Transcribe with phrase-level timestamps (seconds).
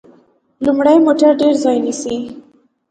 [0.65, 2.17] لوی موټر ډیر ځای نیسي.